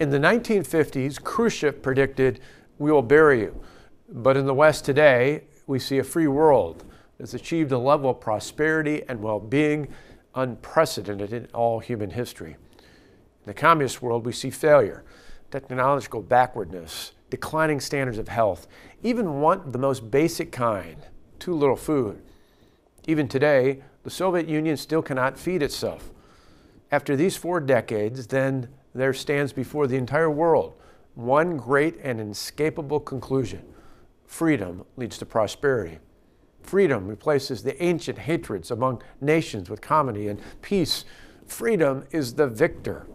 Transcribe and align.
In 0.00 0.10
the 0.10 0.18
1950s, 0.18 1.20
Khrushchev 1.20 1.82
predicted, 1.82 2.38
We 2.78 2.92
will 2.92 3.02
bury 3.02 3.40
you. 3.40 3.60
But 4.08 4.36
in 4.36 4.46
the 4.46 4.54
West 4.54 4.84
today, 4.84 5.42
we 5.66 5.80
see 5.80 5.98
a 5.98 6.04
free 6.04 6.28
world 6.28 6.84
that's 7.18 7.34
achieved 7.34 7.72
a 7.72 7.78
level 7.78 8.10
of 8.10 8.20
prosperity 8.20 9.02
and 9.08 9.20
well 9.20 9.40
being 9.40 9.88
unprecedented 10.36 11.32
in 11.32 11.48
all 11.52 11.80
human 11.80 12.10
history. 12.10 12.52
In 12.52 13.46
the 13.46 13.54
communist 13.54 14.00
world, 14.00 14.24
we 14.24 14.30
see 14.30 14.50
failure, 14.50 15.02
technological 15.50 16.22
backwardness, 16.22 17.12
declining 17.28 17.80
standards 17.80 18.18
of 18.18 18.28
health, 18.28 18.68
even 19.02 19.40
want 19.40 19.72
the 19.72 19.78
most 19.80 20.12
basic 20.12 20.52
kind 20.52 21.06
too 21.40 21.54
little 21.54 21.76
food. 21.76 22.22
Even 23.08 23.26
today, 23.26 23.82
the 24.04 24.10
Soviet 24.10 24.46
Union 24.46 24.76
still 24.76 25.02
cannot 25.02 25.36
feed 25.36 25.60
itself. 25.60 26.10
After 26.92 27.16
these 27.16 27.36
four 27.36 27.58
decades, 27.58 28.28
then 28.28 28.68
there 28.94 29.12
stands 29.12 29.52
before 29.52 29.86
the 29.86 29.96
entire 29.96 30.30
world 30.30 30.74
one 31.14 31.56
great 31.56 31.96
and 32.02 32.20
inescapable 32.20 33.00
conclusion 33.00 33.64
freedom 34.24 34.84
leads 34.96 35.18
to 35.18 35.26
prosperity. 35.26 35.98
Freedom 36.62 37.08
replaces 37.08 37.62
the 37.62 37.82
ancient 37.82 38.18
hatreds 38.18 38.70
among 38.70 39.02
nations 39.20 39.70
with 39.70 39.80
comity 39.80 40.28
and 40.28 40.40
peace. 40.60 41.04
Freedom 41.46 42.04
is 42.10 42.34
the 42.34 42.46
victor. 42.46 43.06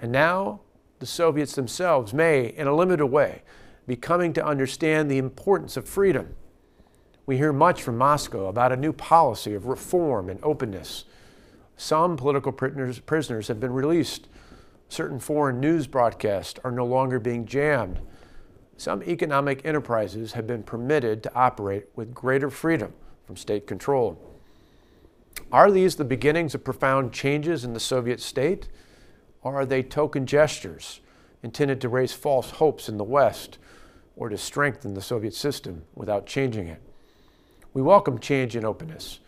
And 0.00 0.10
now, 0.10 0.60
the 0.98 1.06
Soviets 1.06 1.54
themselves 1.54 2.12
may, 2.12 2.46
in 2.46 2.66
a 2.66 2.74
limited 2.74 3.06
way, 3.06 3.42
be 3.86 3.96
coming 3.96 4.32
to 4.32 4.44
understand 4.44 5.10
the 5.10 5.18
importance 5.18 5.76
of 5.76 5.88
freedom. 5.88 6.34
We 7.24 7.36
hear 7.36 7.52
much 7.52 7.82
from 7.82 7.96
Moscow 7.96 8.48
about 8.48 8.72
a 8.72 8.76
new 8.76 8.92
policy 8.92 9.54
of 9.54 9.66
reform 9.66 10.28
and 10.28 10.40
openness. 10.42 11.04
Some 11.76 12.16
political 12.16 12.52
prisoners, 12.52 12.98
prisoners 12.98 13.48
have 13.48 13.60
been 13.60 13.72
released. 13.72 14.28
Certain 14.88 15.18
foreign 15.18 15.60
news 15.60 15.86
broadcasts 15.86 16.60
are 16.64 16.70
no 16.70 16.84
longer 16.84 17.18
being 17.18 17.46
jammed. 17.46 18.00
Some 18.76 19.02
economic 19.02 19.64
enterprises 19.64 20.32
have 20.32 20.46
been 20.46 20.62
permitted 20.62 21.22
to 21.22 21.34
operate 21.34 21.86
with 21.94 22.14
greater 22.14 22.50
freedom 22.50 22.92
from 23.26 23.36
state 23.36 23.66
control. 23.66 24.18
Are 25.52 25.70
these 25.70 25.96
the 25.96 26.04
beginnings 26.04 26.54
of 26.54 26.64
profound 26.64 27.12
changes 27.12 27.64
in 27.64 27.72
the 27.72 27.80
Soviet 27.80 28.20
state? 28.20 28.68
Or 29.42 29.54
are 29.56 29.66
they 29.66 29.82
token 29.82 30.26
gestures 30.26 31.00
intended 31.42 31.80
to 31.82 31.88
raise 31.88 32.12
false 32.12 32.50
hopes 32.52 32.88
in 32.88 32.96
the 32.96 33.04
West 33.04 33.58
or 34.16 34.28
to 34.28 34.38
strengthen 34.38 34.94
the 34.94 35.02
Soviet 35.02 35.34
system 35.34 35.84
without 35.94 36.26
changing 36.26 36.68
it? 36.68 36.80
We 37.72 37.82
welcome 37.82 38.18
change 38.18 38.56
and 38.56 38.64
openness. 38.64 39.20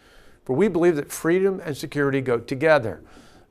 For 0.45 0.55
we 0.55 0.69
believe 0.69 0.97
that 0.97 1.13
freedom 1.13 1.61
and 1.65 1.77
security 1.77 2.21
go 2.21 2.39
together, 2.39 3.03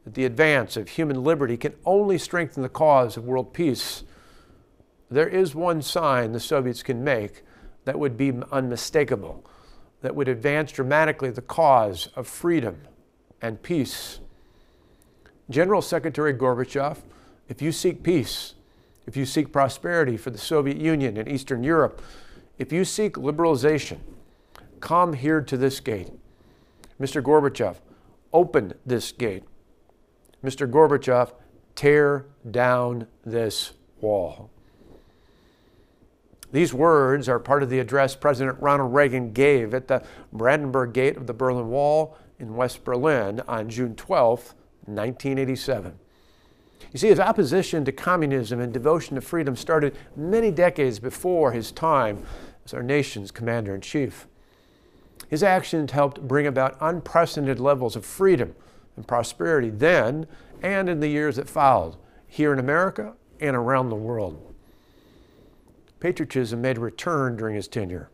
that 0.05 0.13
the 0.13 0.25
advance 0.25 0.77
of 0.77 0.87
human 0.87 1.23
liberty 1.23 1.57
can 1.57 1.73
only 1.83 2.17
strengthen 2.17 2.63
the 2.63 2.69
cause 2.69 3.17
of 3.17 3.25
world 3.25 3.53
peace. 3.53 4.03
There 5.09 5.27
is 5.27 5.53
one 5.53 5.81
sign 5.81 6.31
the 6.31 6.39
Soviets 6.39 6.83
can 6.83 7.03
make 7.03 7.43
that 7.85 7.99
would 7.99 8.15
be 8.15 8.31
unmistakable, 8.51 9.43
that 10.01 10.15
would 10.15 10.27
advance 10.27 10.71
dramatically 10.71 11.31
the 11.31 11.41
cause 11.41 12.09
of 12.15 12.27
freedom 12.27 12.81
and 13.41 13.61
peace. 13.61 14.19
General 15.49 15.81
Secretary 15.81 16.33
Gorbachev, 16.33 16.97
if 17.49 17.61
you 17.61 17.71
seek 17.71 18.03
peace, 18.03 18.53
if 19.07 19.17
you 19.17 19.25
seek 19.25 19.51
prosperity 19.51 20.17
for 20.17 20.29
the 20.29 20.37
Soviet 20.37 20.77
Union 20.77 21.17
and 21.17 21.27
Eastern 21.27 21.63
Europe, 21.63 22.01
if 22.57 22.71
you 22.71 22.85
seek 22.85 23.13
liberalization, 23.15 23.99
come 24.79 25.13
here 25.13 25.41
to 25.41 25.57
this 25.57 25.79
gate. 25.79 26.09
Mr. 26.99 27.21
Gorbachev, 27.21 27.77
open 28.33 28.73
this 28.85 29.11
gate. 29.11 29.43
Mr. 30.45 30.69
Gorbachev, 30.69 31.33
tear 31.75 32.25
down 32.49 33.07
this 33.25 33.73
wall. 33.99 34.49
These 36.51 36.73
words 36.73 37.27
are 37.27 37.39
part 37.39 37.63
of 37.63 37.69
the 37.69 37.79
address 37.79 38.15
President 38.15 38.61
Ronald 38.61 38.93
Reagan 38.93 39.33
gave 39.33 39.73
at 39.73 39.87
the 39.87 40.03
Brandenburg 40.31 40.93
Gate 40.93 41.17
of 41.17 41.27
the 41.27 41.33
Berlin 41.33 41.69
Wall 41.69 42.17
in 42.39 42.55
West 42.55 42.83
Berlin 42.83 43.41
on 43.47 43.69
June 43.69 43.95
12, 43.95 44.53
1987. 44.85 45.99
You 46.93 46.99
see, 46.99 47.09
his 47.09 47.19
opposition 47.19 47.83
to 47.83 47.91
communism 47.91 48.59
and 48.61 48.71
devotion 48.71 49.15
to 49.15 49.21
freedom 49.21 49.55
started 49.55 49.97
many 50.15 50.51
decades 50.51 50.99
before 50.99 51.51
his 51.51 51.71
time 51.71 52.23
as 52.63 52.73
our 52.73 52.83
nation's 52.83 53.31
commander 53.31 53.75
in 53.75 53.81
chief. 53.81 54.27
His 55.27 55.43
actions 55.43 55.91
helped 55.91 56.25
bring 56.27 56.47
about 56.47 56.77
unprecedented 56.79 57.59
levels 57.59 57.95
of 57.95 58.05
freedom 58.05 58.55
and 58.95 59.07
prosperity 59.07 59.69
then 59.69 60.27
and 60.61 60.89
in 60.89 60.99
the 60.99 61.07
years 61.07 61.35
that 61.35 61.49
followed, 61.49 61.95
here 62.27 62.53
in 62.53 62.59
America 62.59 63.13
and 63.39 63.55
around 63.55 63.89
the 63.89 63.95
world. 63.95 64.53
Patriotism 65.99 66.61
made 66.61 66.77
a 66.77 66.81
return 66.81 67.35
during 67.35 67.55
his 67.55 67.67
tenure. 67.67 68.09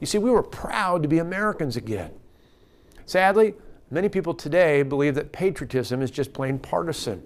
You 0.00 0.06
see, 0.06 0.18
we 0.18 0.30
were 0.30 0.42
proud 0.42 1.02
to 1.02 1.08
be 1.08 1.18
Americans 1.18 1.76
again. 1.76 2.12
Sadly, 3.06 3.54
many 3.90 4.08
people 4.08 4.34
today 4.34 4.82
believe 4.82 5.14
that 5.14 5.32
patriotism 5.32 6.02
is 6.02 6.10
just 6.10 6.32
plain 6.32 6.58
partisan. 6.58 7.22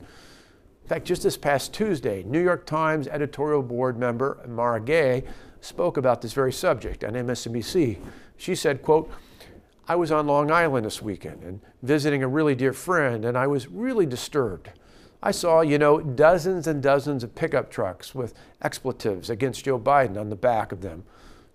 In 0.83 0.89
fact, 0.89 1.07
just 1.07 1.23
this 1.23 1.37
past 1.37 1.73
Tuesday, 1.73 2.23
New 2.25 2.43
York 2.43 2.67
Times 2.67 3.09
editorial 3.09 3.63
board 3.63 3.99
member 3.99 4.39
Mara 4.49 4.81
Gay 4.81 5.25
spoke 5.61 5.97
about 5.97 6.21
this 6.21 6.33
very 6.33 6.53
subject 6.53 7.05
on 7.05 7.13
MSNBC. 7.13 7.99
She 8.37 8.55
said, 8.55 8.83
quote, 8.83 9.11
I 9.91 9.97
was 9.97 10.13
on 10.13 10.29
Long 10.29 10.53
Island 10.53 10.87
this 10.87 11.03
weekend 11.03 11.43
and 11.43 11.61
visiting 11.83 12.23
a 12.23 12.29
really 12.29 12.55
dear 12.55 12.73
friend, 12.73 13.25
and 13.25 13.37
I 13.37 13.49
was 13.49 13.67
really 13.67 14.07
disturbed. 14.07 14.71
I 15.21 15.33
saw, 15.33 15.63
you 15.63 15.79
know, 15.79 16.01
dozens 16.01 16.69
and 16.69 16.81
dozens 16.81 17.25
of 17.25 17.35
pickup 17.35 17.73
trucks 17.73 18.15
with 18.15 18.33
expletives 18.63 19.31
against 19.31 19.65
Joe 19.65 19.81
Biden 19.81 20.17
on 20.17 20.31
the 20.31 20.37
back 20.37 20.71
of 20.71 20.81
them, 20.81 21.03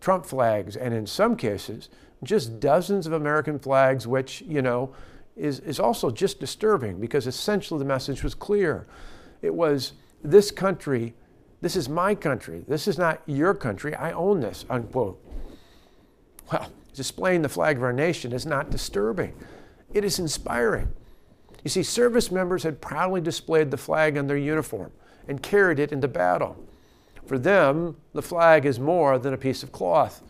Trump 0.02 0.26
flags, 0.26 0.76
and 0.76 0.94
in 0.94 1.08
some 1.08 1.38
cases, 1.38 1.88
just 2.24 2.60
dozens 2.60 3.08
of 3.08 3.14
American 3.14 3.58
flags, 3.58 4.06
which, 4.06 4.42
you 4.42 4.62
know, 4.62 4.94
is, 5.38 5.62
is 5.62 5.80
also 5.80 6.12
just 6.12 6.42
disturbing 6.42 7.00
because 7.00 7.28
essentially 7.28 7.80
the 7.80 7.86
message 7.86 8.22
was 8.22 8.36
clear. 8.36 8.86
It 9.42 9.54
was 9.54 9.94
this 10.26 10.52
country, 10.52 11.14
this 11.62 11.78
is 11.78 11.88
my 11.88 12.14
country, 12.14 12.66
this 12.68 12.86
is 12.86 12.98
not 12.98 13.22
your 13.28 13.54
country, 13.54 13.96
I 13.96 14.12
own 14.12 14.42
this, 14.42 14.66
unquote. 14.70 15.24
Well, 16.52 16.70
displaying 16.96 17.42
the 17.42 17.50
flag 17.50 17.78
of 17.78 17.84
our 17.84 17.94
nation 17.94 18.34
is 18.34 18.46
not 18.46 18.72
disturbing, 18.72 19.34
it 19.94 20.04
is 20.04 20.20
inspiring. 20.20 20.92
You 21.64 21.70
see, 21.70 21.84
service 21.84 22.32
members 22.32 22.64
had 22.64 22.82
proudly 22.82 23.22
displayed 23.22 23.72
the 23.72 23.78
flag 23.78 24.18
on 24.18 24.28
their 24.28 24.38
uniform 24.38 24.92
and 25.28 25.42
carried 25.42 25.80
it 25.80 25.92
into 25.92 26.08
battle. 26.08 26.56
For 27.26 27.40
them, 27.40 27.98
the 28.14 28.22
flag 28.22 28.66
is 28.66 28.80
more 28.80 29.18
than 29.18 29.34
a 29.34 29.38
piece 29.38 29.64
of 29.64 29.72
cloth, 29.72 30.22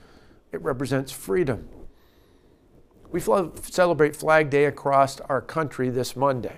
it 0.52 0.62
represents 0.62 1.12
freedom. 1.12 1.68
We 3.12 3.20
celebrate 3.20 4.16
Flag 4.16 4.50
Day 4.50 4.66
across 4.66 5.20
our 5.22 5.42
country 5.42 5.90
this 5.90 6.16
Monday. 6.16 6.58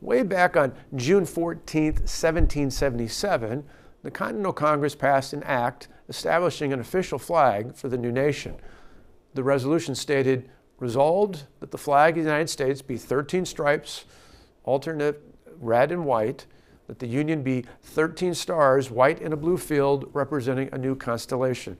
Way 0.00 0.24
back 0.24 0.56
on 0.56 0.74
June 0.96 1.24
14, 1.24 1.84
1777, 1.94 3.64
the 4.02 4.10
Continental 4.10 4.52
Congress 4.52 4.96
passed 4.96 5.32
an 5.32 5.44
act 5.44 5.88
establishing 6.08 6.72
an 6.72 6.80
official 6.80 7.18
flag 7.18 7.76
for 7.76 7.88
the 7.88 7.96
new 7.96 8.10
nation 8.10 8.56
the 9.34 9.42
resolution 9.42 9.94
stated, 9.94 10.48
resolved 10.78 11.44
that 11.60 11.70
the 11.70 11.78
flag 11.78 12.16
of 12.16 12.24
the 12.24 12.30
United 12.30 12.50
States 12.50 12.82
be 12.82 12.96
13 12.96 13.44
stripes, 13.46 14.04
alternate 14.64 15.20
red 15.60 15.92
and 15.92 16.04
white, 16.04 16.46
that 16.88 16.98
the 16.98 17.06
Union 17.06 17.42
be 17.42 17.64
13 17.82 18.34
stars, 18.34 18.90
white 18.90 19.20
in 19.20 19.32
a 19.32 19.36
blue 19.36 19.56
field, 19.56 20.10
representing 20.12 20.68
a 20.72 20.78
new 20.78 20.94
constellation. 20.94 21.78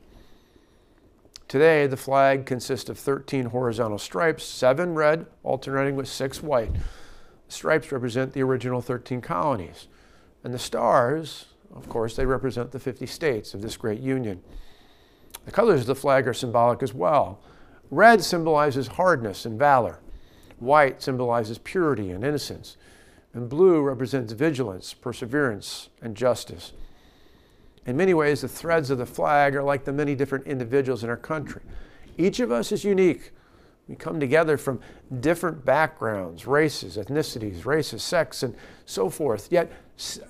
Today, 1.48 1.86
the 1.86 1.96
flag 1.96 2.46
consists 2.46 2.88
of 2.88 2.98
13 2.98 3.46
horizontal 3.46 3.98
stripes, 3.98 4.44
seven 4.44 4.94
red, 4.94 5.26
alternating 5.42 5.96
with 5.96 6.08
six 6.08 6.42
white. 6.42 6.70
Stripes 7.48 7.92
represent 7.92 8.32
the 8.32 8.42
original 8.42 8.80
13 8.80 9.20
colonies. 9.20 9.88
And 10.44 10.54
the 10.54 10.58
stars, 10.58 11.46
of 11.74 11.88
course, 11.90 12.16
they 12.16 12.24
represent 12.24 12.70
the 12.72 12.78
50 12.78 13.04
states 13.04 13.52
of 13.52 13.60
this 13.60 13.76
great 13.76 14.00
union. 14.00 14.42
The 15.44 15.52
colors 15.52 15.82
of 15.82 15.86
the 15.86 15.94
flag 15.94 16.28
are 16.28 16.34
symbolic 16.34 16.82
as 16.82 16.94
well. 16.94 17.40
Red 17.90 18.22
symbolizes 18.22 18.86
hardness 18.86 19.44
and 19.44 19.58
valor. 19.58 19.98
White 20.58 21.02
symbolizes 21.02 21.58
purity 21.58 22.10
and 22.10 22.24
innocence. 22.24 22.76
And 23.34 23.48
blue 23.48 23.80
represents 23.82 24.32
vigilance, 24.32 24.94
perseverance, 24.94 25.88
and 26.00 26.16
justice. 26.16 26.72
In 27.84 27.96
many 27.96 28.14
ways, 28.14 28.42
the 28.42 28.48
threads 28.48 28.90
of 28.90 28.98
the 28.98 29.06
flag 29.06 29.56
are 29.56 29.62
like 29.62 29.84
the 29.84 29.92
many 29.92 30.14
different 30.14 30.46
individuals 30.46 31.02
in 31.02 31.10
our 31.10 31.16
country. 31.16 31.62
Each 32.16 32.38
of 32.40 32.52
us 32.52 32.70
is 32.70 32.84
unique. 32.84 33.32
We 33.88 33.96
come 33.96 34.20
together 34.20 34.56
from 34.56 34.80
different 35.20 35.64
backgrounds, 35.64 36.46
races, 36.46 36.96
ethnicities, 36.96 37.64
races, 37.64 38.02
sex, 38.02 38.44
and 38.44 38.54
so 38.86 39.10
forth. 39.10 39.48
Yet, 39.50 39.72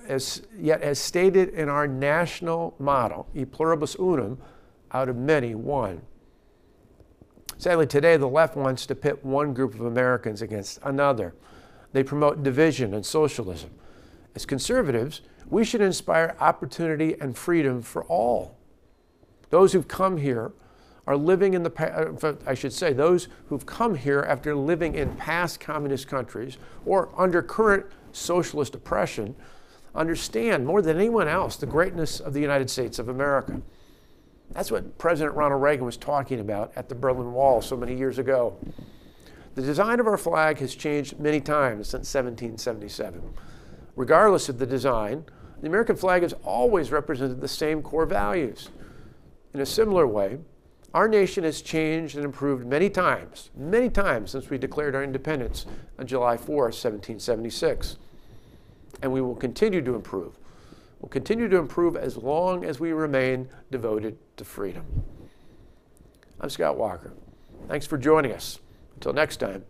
as, 0.07 0.41
yet, 0.57 0.81
as 0.81 0.97
stated 0.97 1.49
in 1.49 1.69
our 1.69 1.87
national 1.87 2.73
motto, 2.79 3.27
e 3.35 3.45
pluribus 3.45 3.95
unum, 3.99 4.39
out 4.93 5.09
of 5.09 5.15
many, 5.15 5.55
one. 5.55 6.01
Sadly, 7.57 7.87
today 7.87 8.17
the 8.17 8.27
left 8.27 8.55
wants 8.55 8.85
to 8.85 8.95
pit 8.95 9.23
one 9.23 9.53
group 9.53 9.73
of 9.73 9.81
Americans 9.81 10.41
against 10.41 10.79
another. 10.83 11.33
They 11.93 12.03
promote 12.03 12.43
division 12.43 12.93
and 12.93 13.05
socialism. 13.05 13.71
As 14.35 14.45
conservatives, 14.45 15.21
We 15.49 15.63
should 15.63 15.81
inspire 15.81 16.35
opportunity 16.39 17.15
and 17.19 17.37
freedom 17.37 17.81
for 17.81 18.03
all. 18.05 18.57
Those 19.49 19.73
who've 19.73 19.87
come 19.87 20.17
here 20.17 20.51
are 21.05 21.17
living 21.17 21.53
in 21.53 21.63
the, 21.63 21.71
uh, 22.23 22.33
I 22.47 22.53
should 22.53 22.73
say, 22.73 22.93
those 22.93 23.27
who've 23.49 23.65
come 23.65 23.95
here 23.95 24.21
after 24.27 24.55
living 24.55 24.95
in 24.95 25.15
past 25.15 25.59
communist 25.59 26.07
countries 26.07 26.57
or 26.85 27.09
under 27.17 27.41
current 27.41 27.85
socialist 28.13 28.73
oppression 28.73 29.35
understand 29.93 30.65
more 30.65 30.81
than 30.81 30.97
anyone 30.97 31.27
else 31.27 31.55
the 31.55 31.65
greatness 31.65 32.19
of 32.19 32.33
the 32.33 32.41
United 32.41 32.69
States 32.69 32.97
of 32.97 33.09
America. 33.09 33.61
That's 34.53 34.71
what 34.71 34.97
President 34.97 35.35
Ronald 35.35 35.61
Reagan 35.61 35.85
was 35.85 35.97
talking 35.97 36.39
about 36.39 36.71
at 36.75 36.87
the 36.87 36.95
Berlin 36.95 37.33
Wall 37.33 37.61
so 37.61 37.75
many 37.75 37.95
years 37.95 38.19
ago. 38.19 38.55
The 39.55 39.61
design 39.61 39.99
of 39.99 40.07
our 40.07 40.17
flag 40.17 40.59
has 40.59 40.75
changed 40.75 41.19
many 41.19 41.39
times 41.39 41.89
since 41.89 42.13
1777. 42.13 43.21
Regardless 43.95 44.49
of 44.49 44.59
the 44.59 44.65
design, 44.65 45.25
the 45.61 45.67
American 45.67 45.95
flag 45.95 46.21
has 46.23 46.33
always 46.43 46.91
represented 46.91 47.41
the 47.41 47.47
same 47.47 47.81
core 47.81 48.05
values. 48.05 48.69
In 49.53 49.59
a 49.59 49.65
similar 49.65 50.05
way, 50.05 50.39
our 50.93 51.07
nation 51.07 51.43
has 51.43 51.61
changed 51.61 52.15
and 52.15 52.25
improved 52.25 52.65
many 52.65 52.89
times, 52.89 53.49
many 53.55 53.89
times 53.89 54.31
since 54.31 54.49
we 54.49 54.57
declared 54.59 54.95
our 54.95 55.03
independence 55.03 55.65
on 55.97 56.05
July 56.05 56.37
4, 56.37 56.65
1776. 56.65 57.97
And 59.01 59.11
we 59.11 59.21
will 59.21 59.35
continue 59.35 59.81
to 59.81 59.95
improve. 59.95 60.37
We'll 61.03 61.09
continue 61.09 61.49
to 61.49 61.57
improve 61.57 61.97
as 61.97 62.15
long 62.15 62.63
as 62.63 62.79
we 62.79 62.93
remain 62.93 63.49
devoted 63.69 64.17
to 64.37 64.45
freedom. 64.45 64.85
I'm 66.39 66.49
Scott 66.49 66.77
Walker. 66.77 67.11
Thanks 67.67 67.85
for 67.85 67.97
joining 67.97 68.31
us. 68.31 68.61
Until 68.95 69.11
next 69.11 69.35
time, 69.35 69.65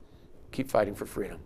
keep 0.52 0.70
fighting 0.70 0.94
for 0.94 1.08
freedom. 1.08 1.40